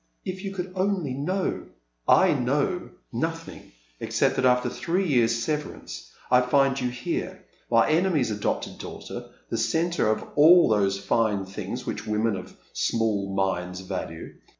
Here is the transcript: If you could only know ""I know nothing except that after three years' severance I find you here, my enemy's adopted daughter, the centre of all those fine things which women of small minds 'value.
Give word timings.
If 0.25 0.43
you 0.43 0.51
could 0.51 0.71
only 0.75 1.13
know 1.13 1.67
""I 2.23 2.33
know 2.33 2.89
nothing 3.13 3.71
except 3.99 4.35
that 4.37 4.47
after 4.47 4.67
three 4.67 5.07
years' 5.07 5.35
severance 5.43 6.11
I 6.31 6.41
find 6.41 6.81
you 6.81 6.89
here, 6.89 7.45
my 7.69 7.87
enemy's 7.87 8.31
adopted 8.31 8.79
daughter, 8.79 9.29
the 9.51 9.59
centre 9.59 10.07
of 10.09 10.23
all 10.35 10.67
those 10.69 10.97
fine 10.97 11.45
things 11.45 11.85
which 11.85 12.07
women 12.07 12.35
of 12.35 12.57
small 12.73 13.35
minds 13.35 13.81
'value. 13.81 14.33